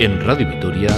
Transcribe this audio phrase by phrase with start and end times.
[0.00, 0.90] En Radio Vitoria,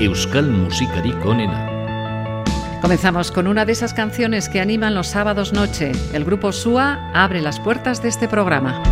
[0.00, 2.44] Euskal Musikarik Onena.
[2.82, 5.92] Comenzamos con una de esas canciones que animan los sábados noche.
[6.12, 8.82] El grupo SUA abre las puertas de este programa.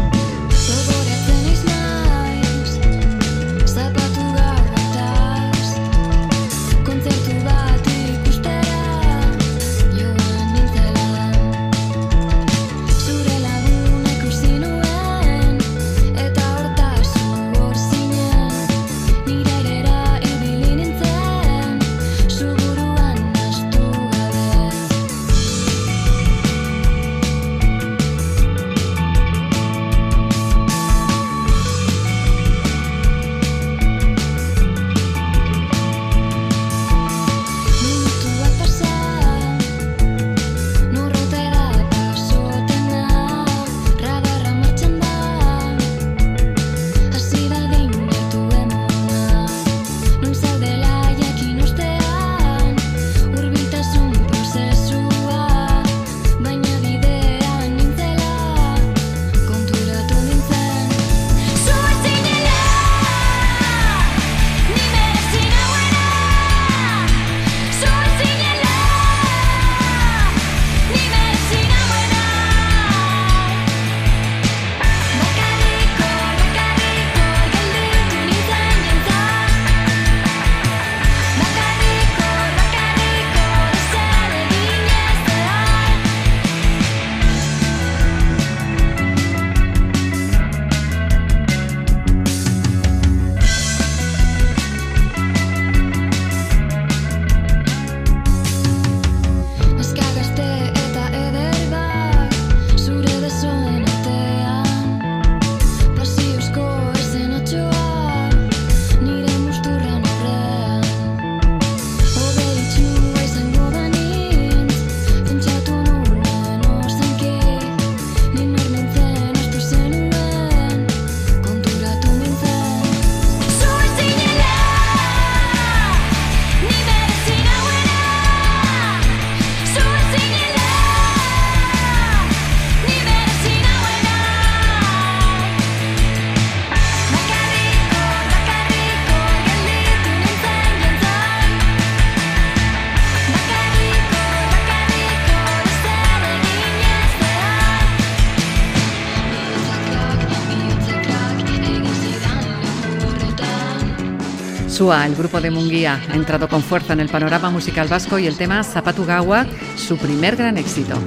[154.81, 158.39] El grupo de Munguía, ha entrado con fuerza en el panorama musical vasco y el
[158.39, 159.45] tema Zapatugawa,
[159.77, 160.99] su primer gran éxito.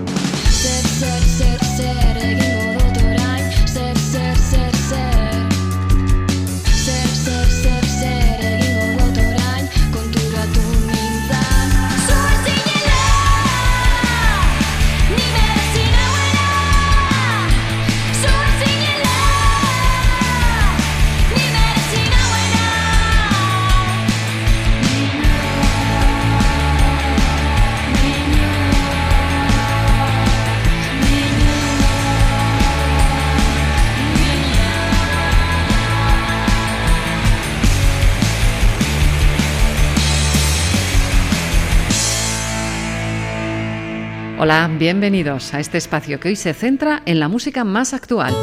[44.37, 48.33] Hola, bienvenidos a este espacio que hoy se centra en la música más actual.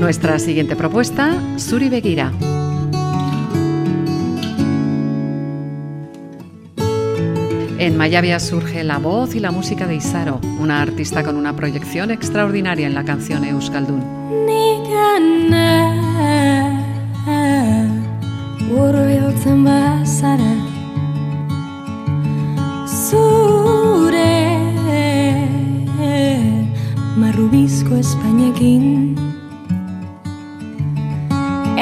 [0.00, 2.30] Nuestra siguiente propuesta, Suri Beguira.
[7.78, 12.10] En Mayavia surge la voz y la música de Isaro, una artista con una proyección
[12.10, 14.02] extraordinaria en la canción Euskaldun.
[27.52, 29.18] Bizko espainekin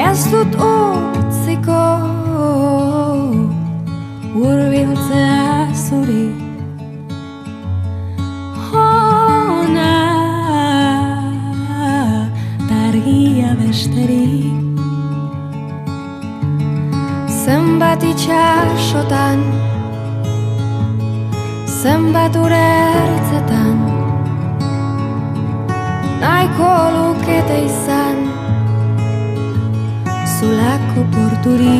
[0.01, 1.83] Ez dut utziko
[4.35, 6.25] urbiltzea zuri.
[8.67, 9.93] Hona
[12.67, 14.59] targia besterik
[17.43, 19.47] Zenbat itxasotan
[21.81, 23.90] Zenbat urertzetan
[26.21, 28.17] nahiko lukete izan
[30.33, 31.79] Zulako porturi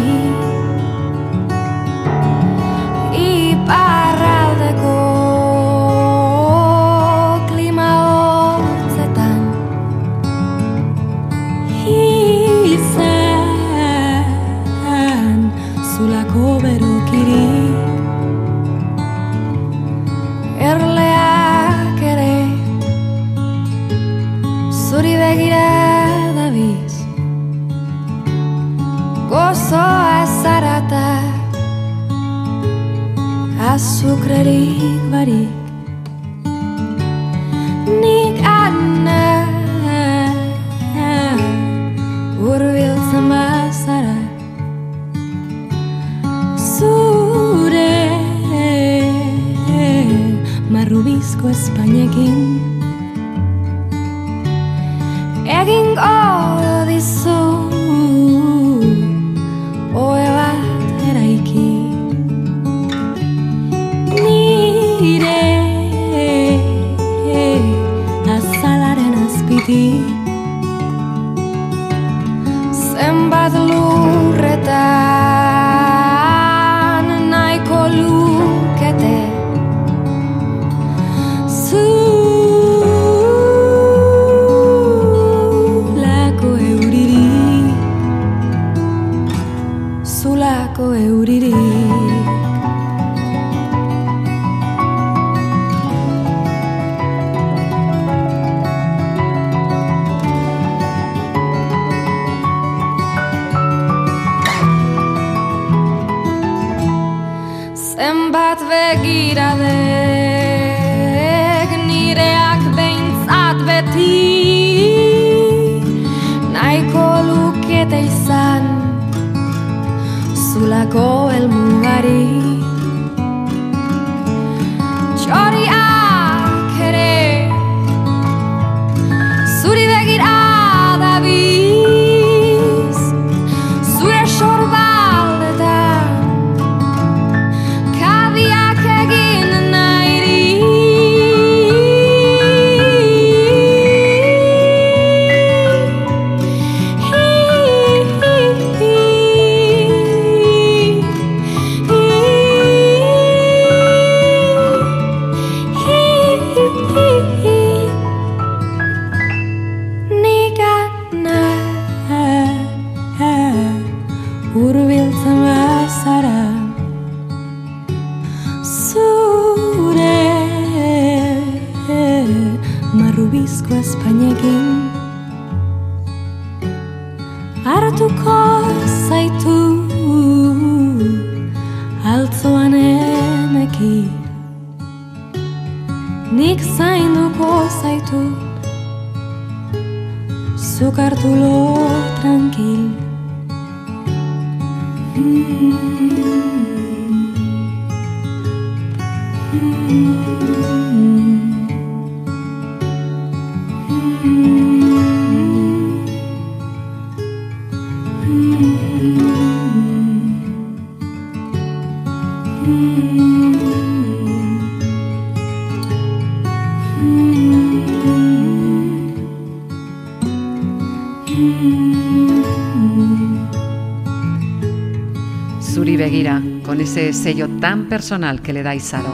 [226.65, 229.13] Con ese sello tan personal que le da Isaro.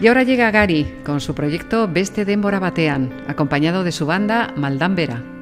[0.00, 4.94] Y ahora llega Gary con su proyecto Beste Denbora Batean, acompañado de su banda Maldán
[4.94, 5.37] Vera.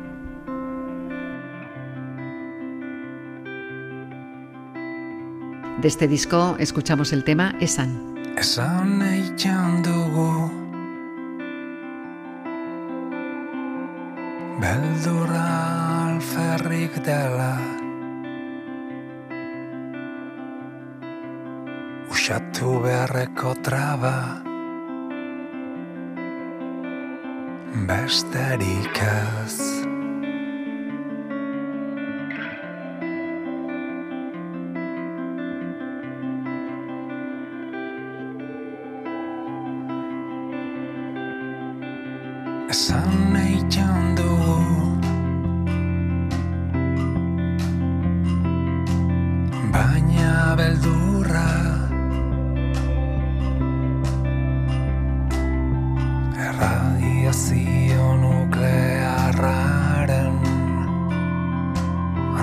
[5.79, 8.17] De este disco escuchamos el tema Esan.
[8.39, 10.51] Esan eitan dugu
[14.59, 17.61] Beldurra alferrik dela.
[22.11, 24.43] Usatu beharreko traba.
[27.87, 29.96] Besterik ez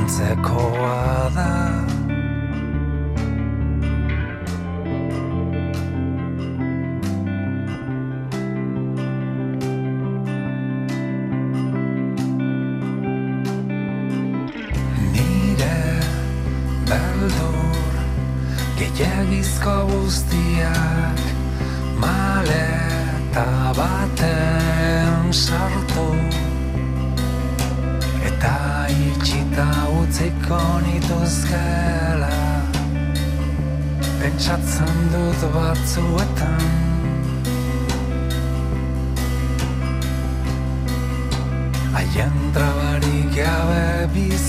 [0.04, 2.03] Antzekoa da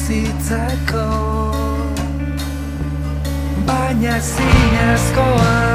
[0.08, 1.04] bizitzako
[3.66, 5.73] baina zinezkoan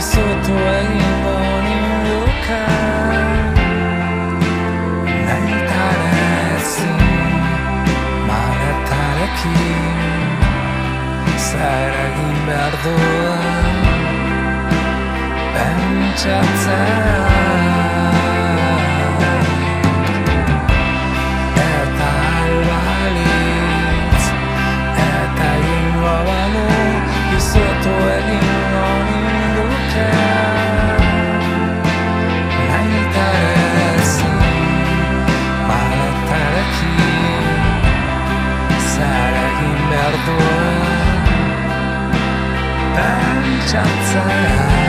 [0.00, 3.20] Qui sotto ai limoni un locale
[5.26, 5.58] Nahi
[11.48, 13.76] Zer egin behar duan
[15.52, 17.29] Pentsatzea
[43.66, 44.79] 站在。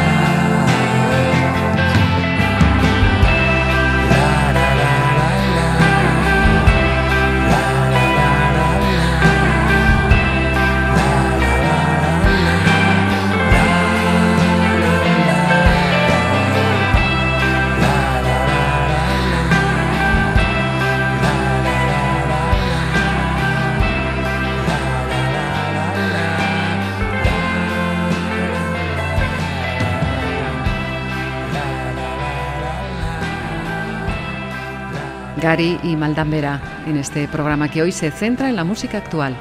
[35.42, 39.36] Gary y Maldambera, en este programa que hoy se centra en la música actual.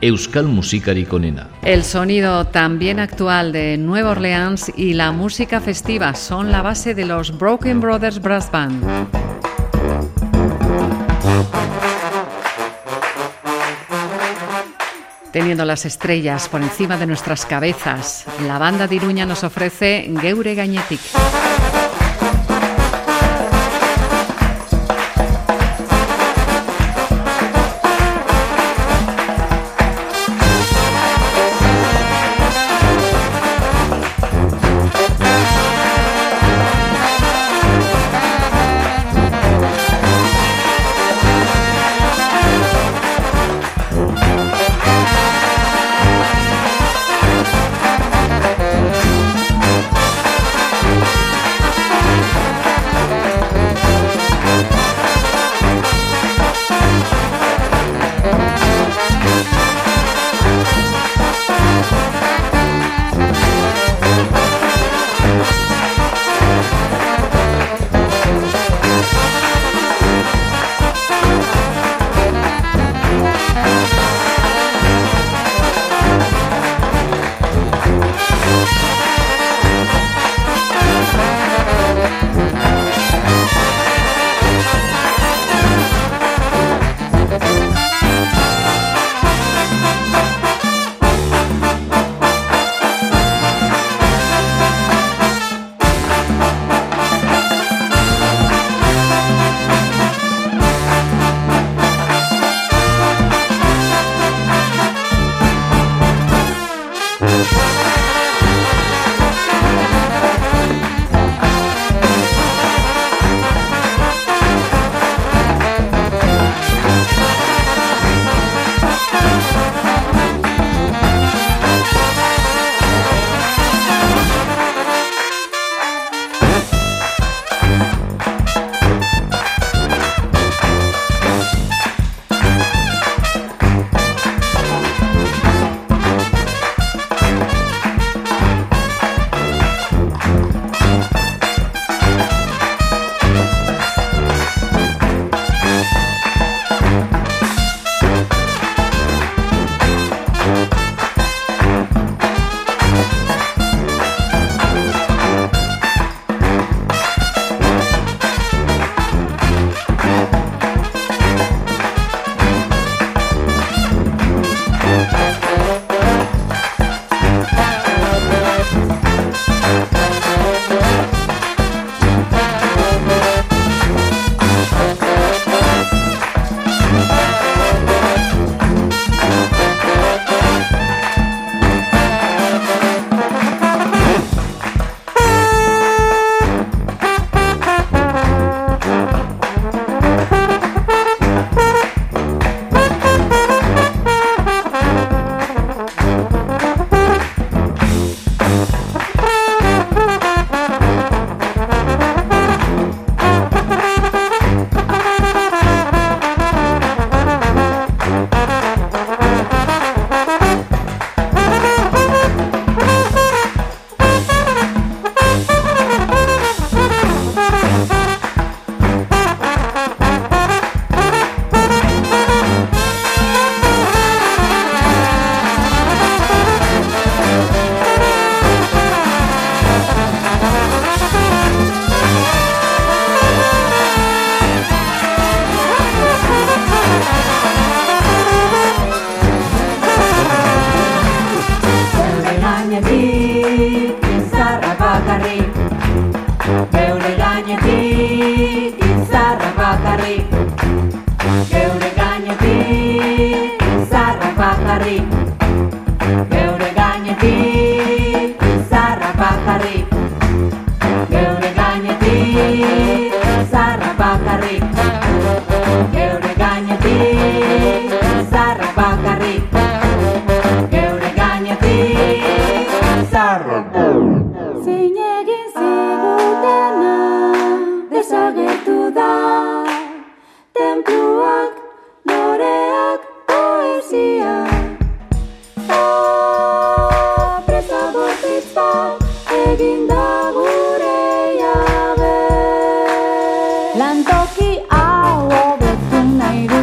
[0.00, 1.48] Euskal musikarik onena.
[1.62, 7.04] El sonido también actual de Nueva Orleans y la música festiva son la base de
[7.04, 9.31] los Broken Brothers Brass Band.
[15.32, 20.54] Teniendo las estrellas por encima de nuestras cabezas, la banda de Iruña nos ofrece Geure
[20.54, 21.00] Gainetik.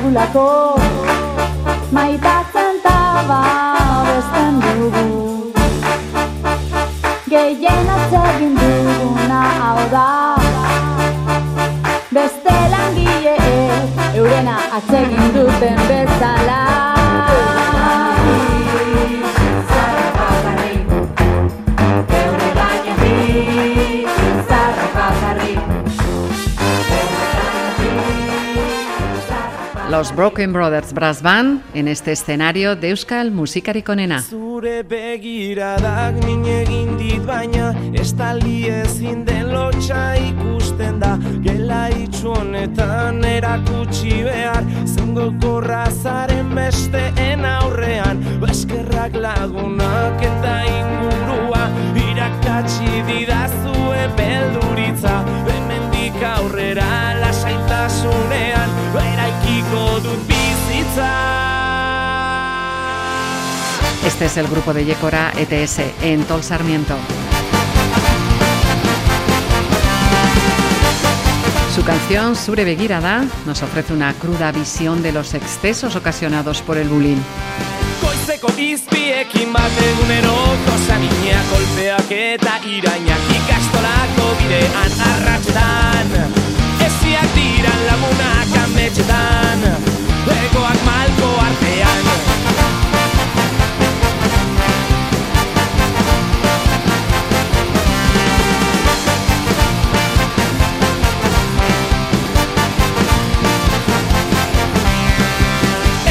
[0.10, 0.76] Egindako
[1.92, 3.42] Maitatzen taba
[4.08, 5.52] besten dugu.
[7.30, 10.06] Gehien atzegin duguna hau da.
[12.14, 16.99] Beste langileek eurena atzegin duten bezala
[29.90, 34.22] Los Broken Brothers Brass Band en este escenario de Euskal Musikarik onena.
[34.22, 41.16] Zure begiradak min egin dit baina Estali ezin den lotxa ikusten da.
[41.42, 48.22] Gela itxu honetan erakutsi behar Zengo korrazaren besteen aurrean.
[48.46, 51.66] Eskerrak lagunak eta ingurua
[52.06, 58.70] Irakatsi didazue belduritza Hemendik aurrera lasaitasunean
[59.70, 61.10] Eraikiko dut bizitza
[64.06, 66.96] Este es el grupo de Yecora ETS en Tol Sarmiento.
[71.76, 76.90] Su canción Sure Begirada nos ofrece una cruda visión de los excesos ocasionados por el
[76.90, 77.22] bullying.
[78.02, 86.49] Goizeko izpiekin bat eguneroko saninia kolpeak eta irainak ikastolako bidean arratxetan
[86.90, 89.62] Esiak dira lagunak ametxetan
[90.30, 92.08] Egoak malko artean.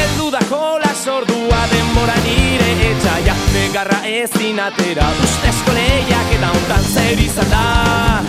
[0.03, 3.35] Eldu da jola sordua denbora nire etxaia.
[3.53, 8.28] Negarra ezin atera ustezko lehiak eta hontan zer izan da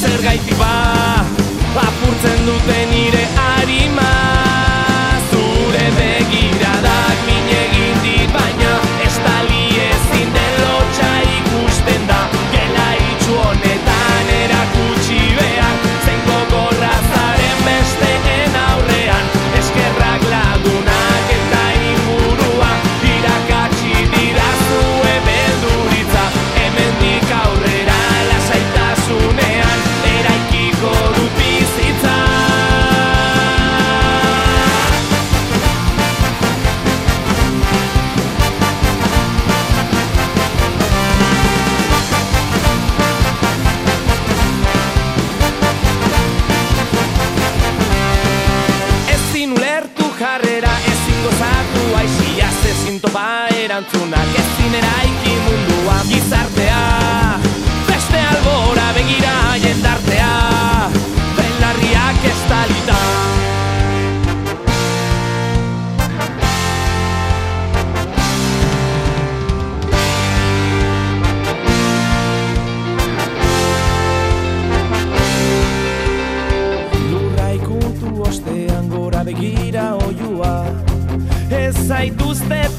[0.00, 0.74] zer gaitik ba
[1.78, 3.24] Apurtzen dute nire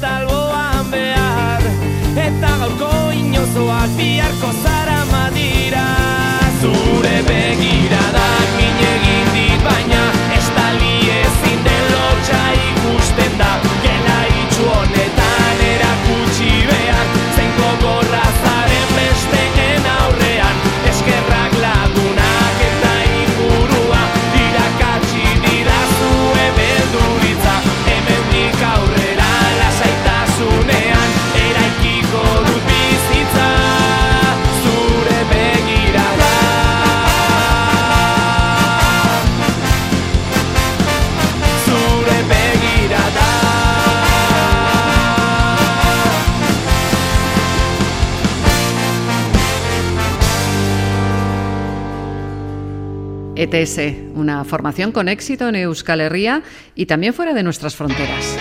[0.00, 1.62] talboan behar.
[2.26, 2.90] Eta gaurko
[3.22, 4.52] inozoak biharko
[53.52, 56.42] ETS, una formación con éxito en Euskal Herria
[56.74, 58.36] y también fuera de nuestras fronteras.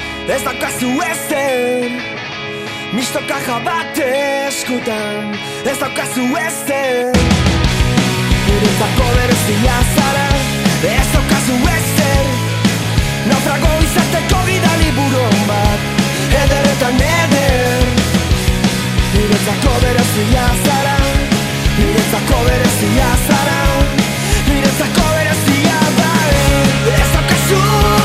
[21.80, 23.79] Niretzako berezia
[24.80, 26.12] Niretzako berezia da
[26.96, 27.99] Ez daukazu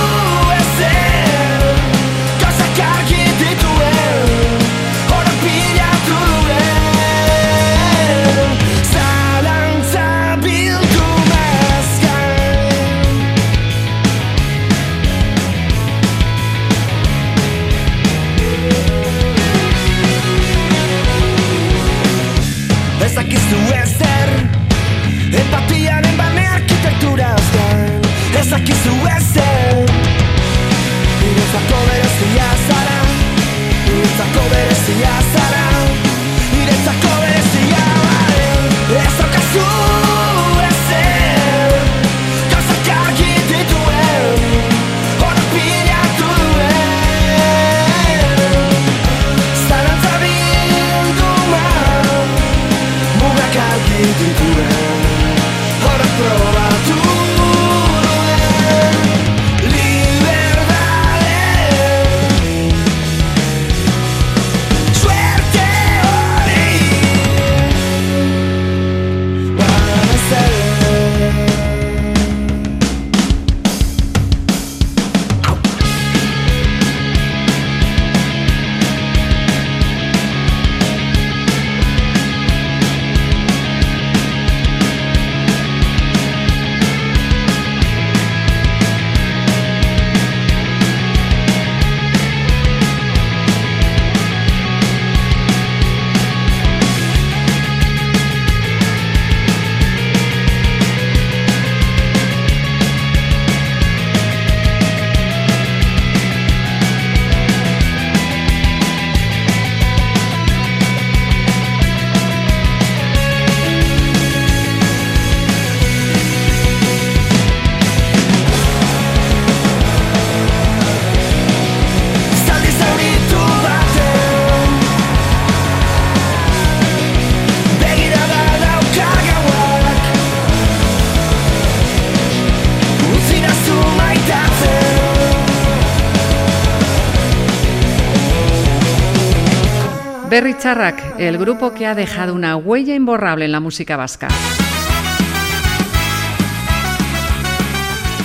[140.35, 144.27] Berry Charrac, el grupo que ha dejado una huella imborrable en la música vasca.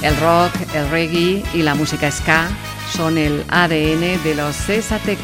[0.01, 2.47] El rock, el reggae y la música ska
[2.91, 5.19] son el ADN de los CESATEC.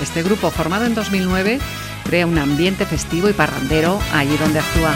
[0.00, 1.58] Este grupo, formado en 2009,
[2.04, 4.94] crea un ambiente festivo y parrandero allí donde actúa.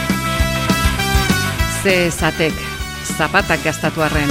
[1.82, 2.54] CESATEC,
[3.18, 4.30] Zapata que hasta tu arren.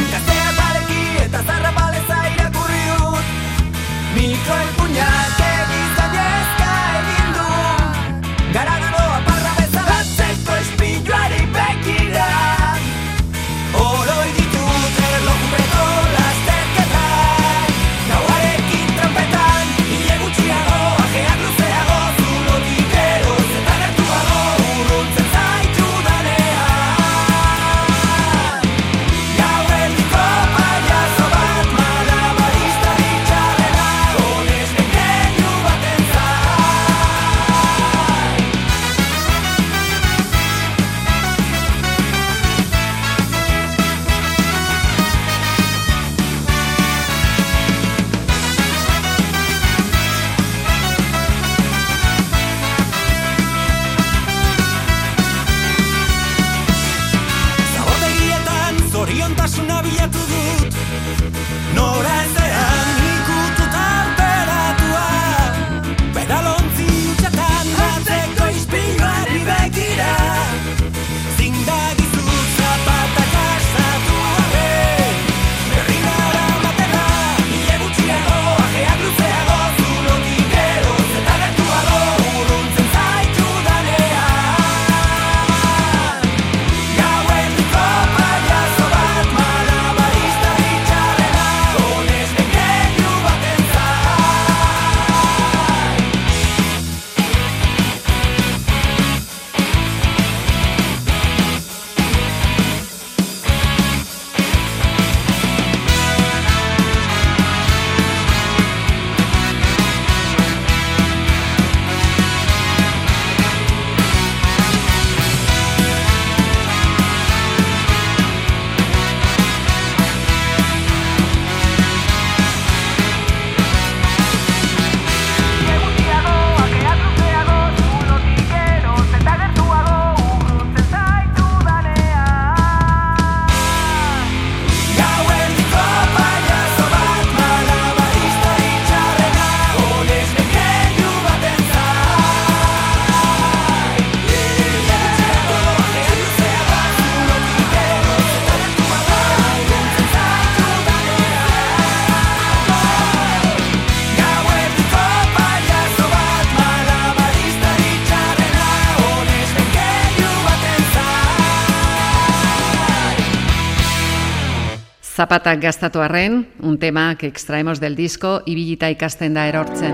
[165.13, 169.93] Zapatak gastatu arren, un tema que extraemos del disco Ibilita ikasten da erortzen.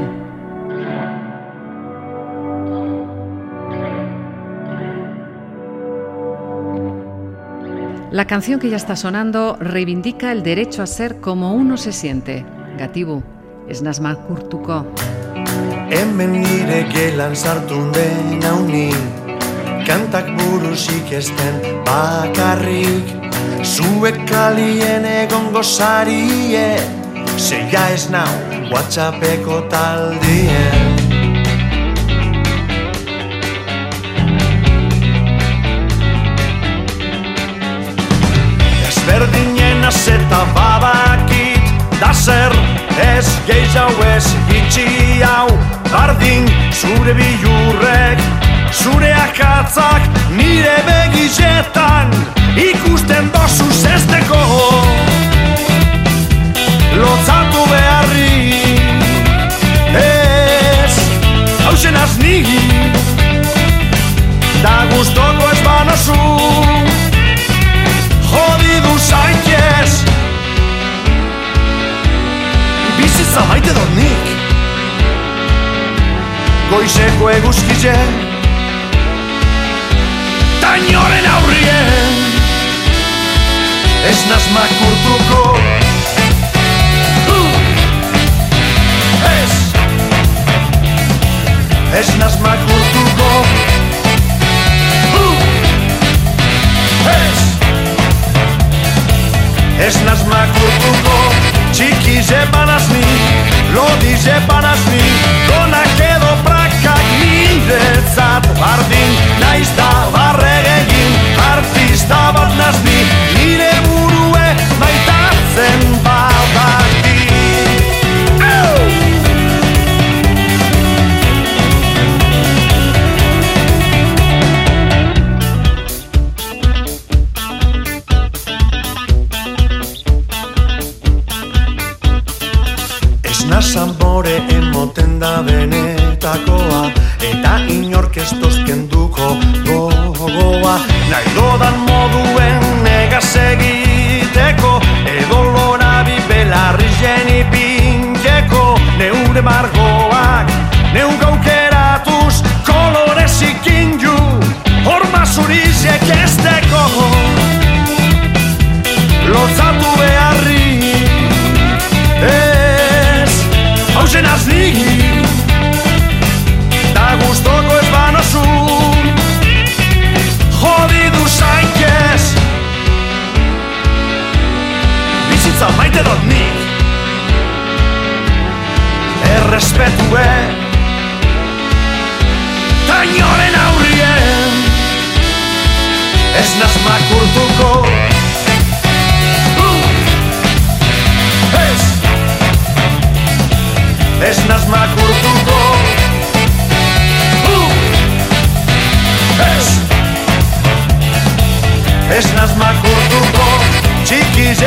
[8.12, 12.46] La canción que ya está sonando reivindica el derecho a ser como uno se siente.
[12.78, 13.22] Gatibu,
[13.68, 14.88] es Nasma Kurtuko.
[15.92, 18.40] Hemen nire gelan sartun den
[19.86, 23.29] Kantak burusik esten bakarrik
[23.64, 26.80] Zuek kalien egongo sarie
[27.38, 28.28] Zeia ez nau
[28.72, 30.98] Whatsappeko taldien
[38.88, 42.56] Ezberdinen azeta badakit Da zer
[43.00, 44.26] ez gehiago ez
[44.56, 45.48] itxi hau.
[45.92, 48.20] Bardin zure bilurrek
[48.72, 50.06] Zure akatzak
[50.38, 54.40] nire begizetan Ikusten dozu zesteko.
[57.00, 58.54] Lotzatu beharri
[59.96, 60.96] Ez
[61.66, 62.46] hausen azni
[64.64, 66.18] Da gustoko ez banozu
[68.32, 70.04] Jodidu zaitez.
[72.98, 74.36] Bizitza maite dut nik.
[76.70, 77.96] Goizeko eguzkize
[80.62, 82.29] Tainoren aurrien
[84.30, 85.58] πλεόνασμα κουρτουκό
[91.98, 93.34] Έστασμα κουρτουκό
[99.86, 101.34] του κουρτουκό
[101.72, 103.04] Τσίκιζε πανασμή
[103.74, 104.99] λόδιζε πανασμή.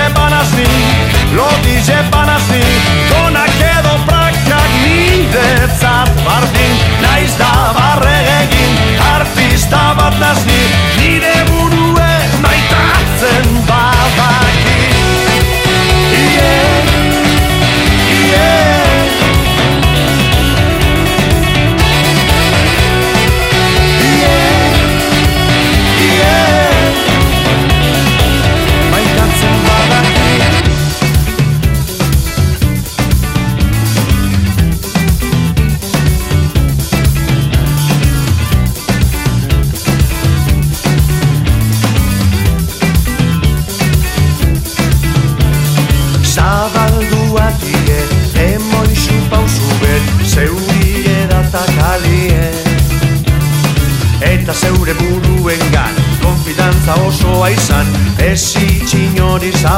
[0.08, 0.68] επανασύ
[1.38, 2.62] Λόγιζε επανασύ
[3.10, 8.72] Τον ακέδο πράξια γνίδε τσάρ Βαρδίν να εις τα βαρέ γιν
[9.14, 10.60] Αρφίς τα βαρνασύ
[10.96, 11.62] Γνίδε μου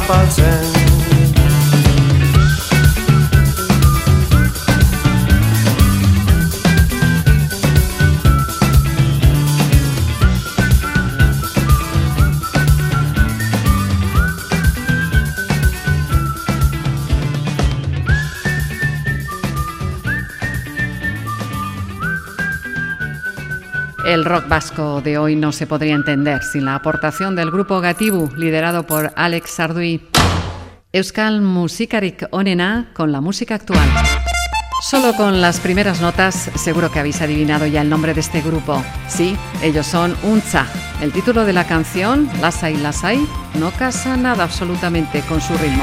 [0.06, 0.83] 发现。
[24.06, 28.86] El rock vasco de hoy no se podría entender sin la aportación del grupo Gatibu, liderado
[28.86, 30.06] por Alex Sarduy.
[30.92, 33.88] Euskal musikarik onena con la música actual.
[34.82, 38.84] Solo con las primeras notas seguro que habéis adivinado ya el nombre de este grupo.
[39.08, 40.66] Sí, ellos son Unza.
[41.00, 43.26] El título de la canción, Lasai Lasai,
[43.58, 45.82] no casa nada absolutamente con su ritmo.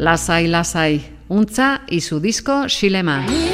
[0.00, 1.00] Lasai, lasai.
[1.28, 3.20] Untza, izu disko, xilema.
[3.28, 3.49] Xilema.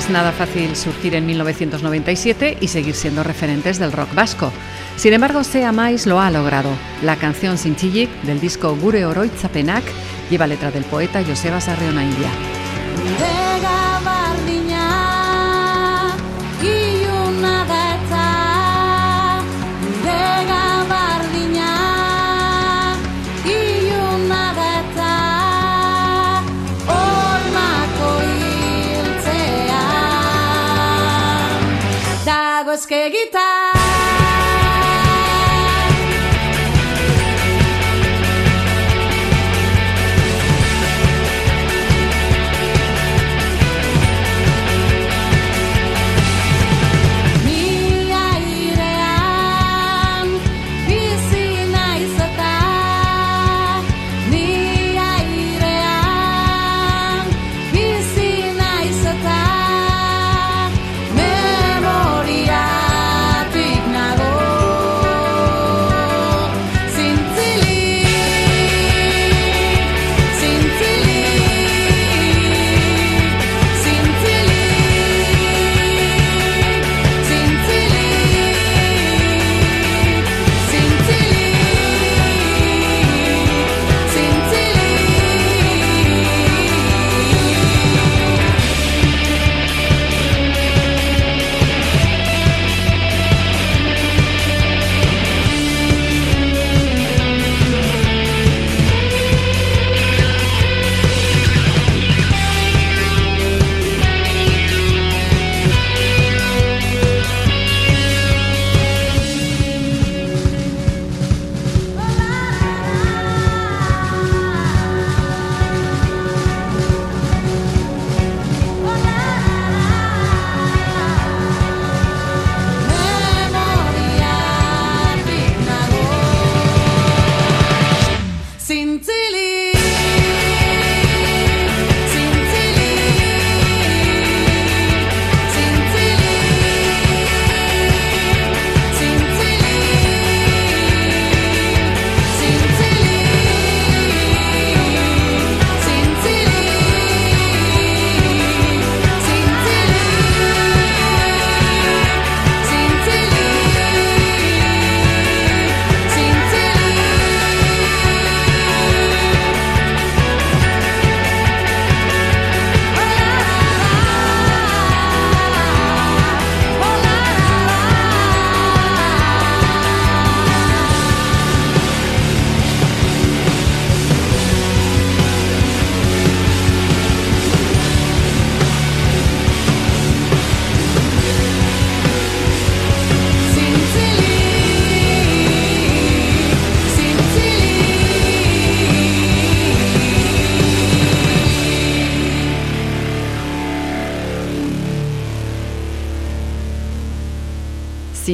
[0.00, 4.50] Es nada fácil surgir en 1997 y seguir siendo referentes del rock vasco.
[4.96, 6.70] Sin embargo, Sea Mais lo ha logrado.
[7.02, 9.84] La canción Sintxillik del disco Gure Oroitzapenak
[10.30, 12.30] lleva letra del poeta Joseba Sarriona India.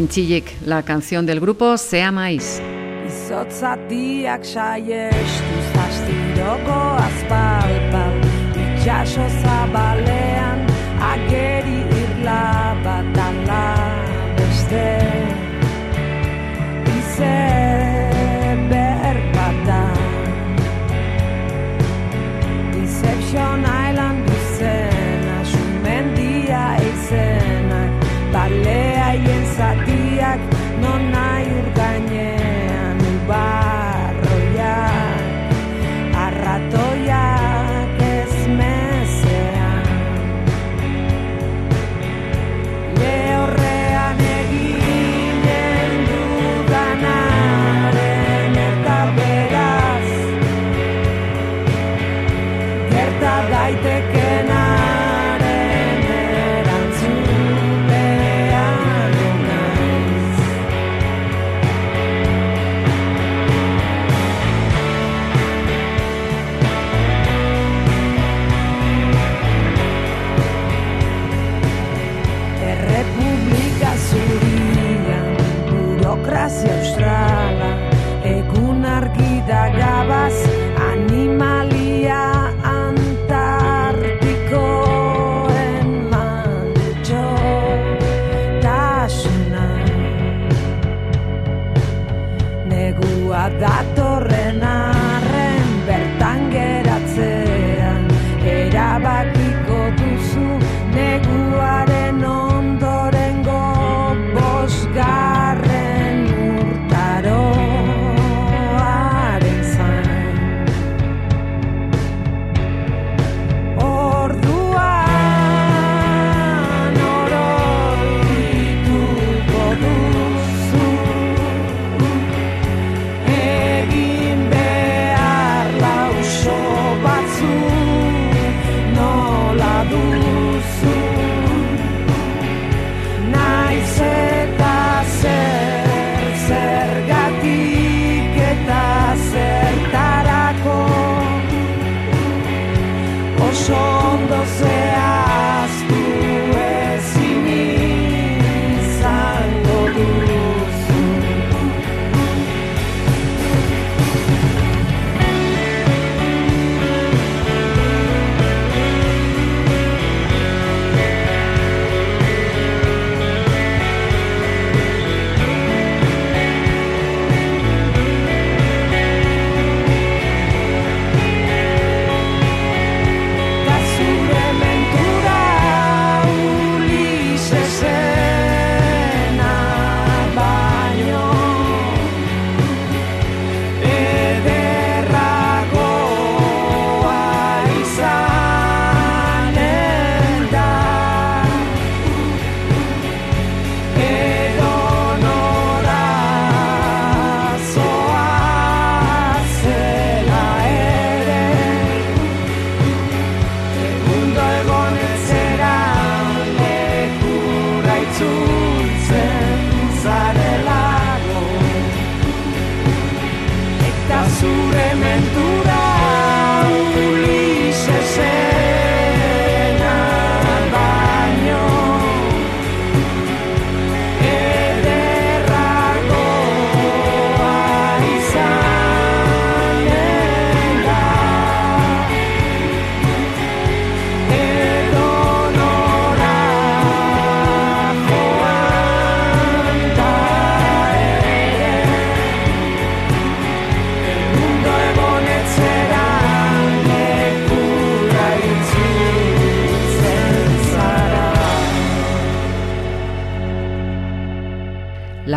[0.07, 2.62] Zintzilik, la canción del grupo Sea Mais.
[3.09, 8.14] Izotzatiak saiestu zastiroko azpalpal
[8.54, 10.61] Itxaso zabalean
[11.11, 12.46] ageri irla
[12.84, 13.66] bat ala
[14.38, 14.90] beste
[16.98, 18.38] Izeber
[19.34, 19.84] bata
[22.74, 23.61] Deception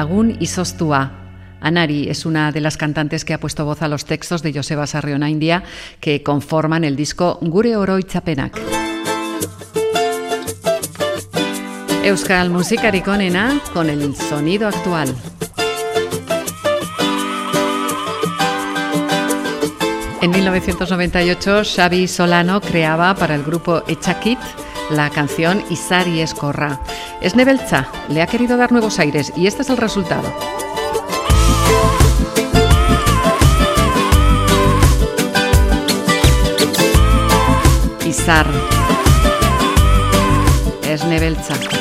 [0.10, 1.12] Lagún Isostua.
[1.62, 4.88] Anari es una de las cantantes que ha puesto voz a los textos de Joseba
[4.88, 5.62] Sarriona India
[6.00, 8.60] que conforman el disco Gure Oroitzapenak.
[12.04, 15.14] Euskal Musikarik onena con el sonido actual.
[20.24, 24.40] En 1998, Xavi Solano creaba para el grupo Echakit
[24.90, 26.80] la canción Isari Escorra.
[27.24, 30.34] Snebelza le ha querido dar nuevos aires y este es el resultado.
[38.06, 38.48] Izar.
[40.84, 41.79] Esnebelza.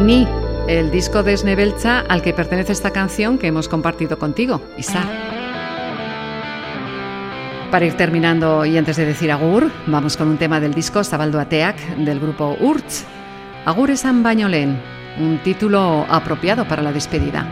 [0.00, 0.26] Ni,
[0.66, 5.02] el disco de Snebelcha al que pertenece esta canción que hemos compartido contigo, Isa.
[7.70, 11.38] Para ir terminando y antes de decir agur, vamos con un tema del disco Zabaldu
[11.38, 13.04] Ateak del grupo Urtz.
[13.66, 14.48] Agur esan baino
[15.18, 17.46] un título apropiado para la despedida.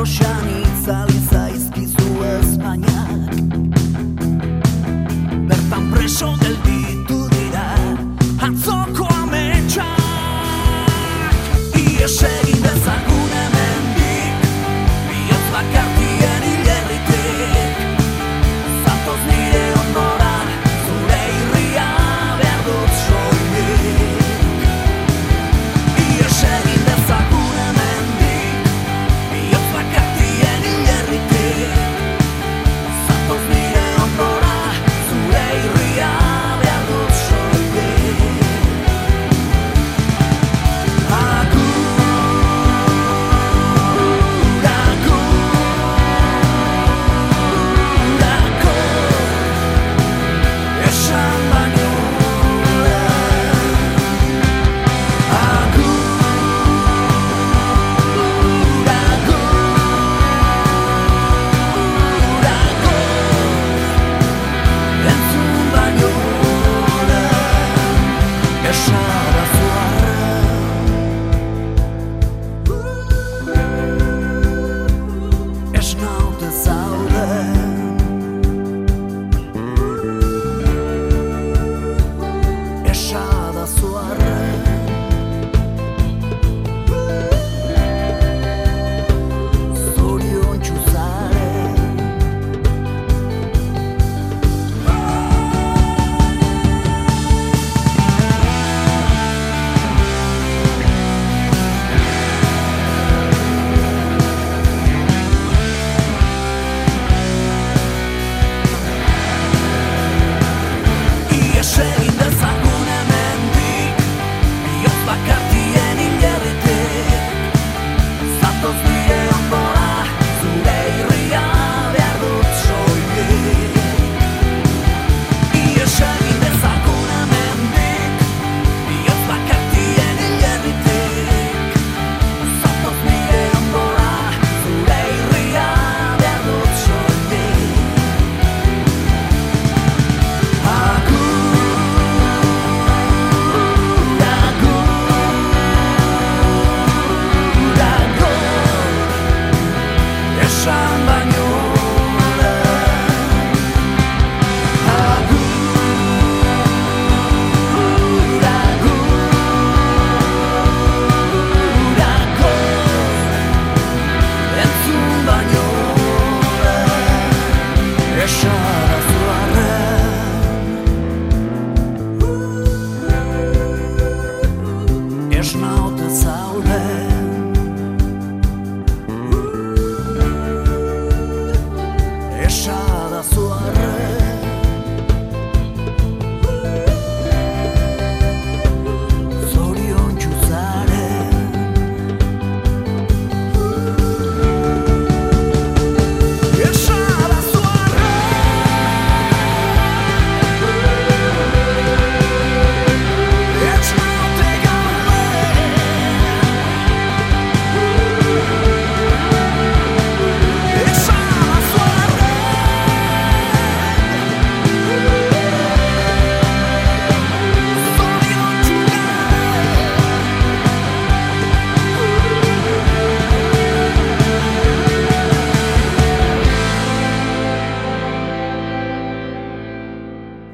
[0.00, 3.00] Os chama iza les seis bizuas bañada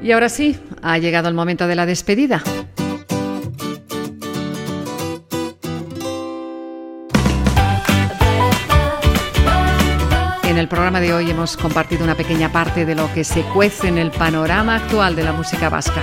[0.07, 2.41] Y ahora sí, ha llegado el momento de la despedida.
[10.45, 13.89] En el programa de hoy hemos compartido una pequeña parte de lo que se cuece
[13.89, 16.01] en el panorama actual de la música vasca.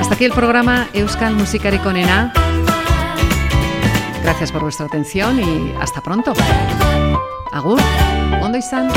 [0.00, 2.32] Hasta aquí el programa Euskal Musikari Konena.
[4.24, 6.32] Gracias por vuestra atención y hasta pronto.
[7.52, 7.80] Agur,
[8.42, 8.90] ondo izan.